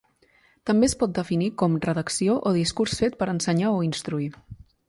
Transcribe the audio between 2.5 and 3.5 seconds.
o discurs fet per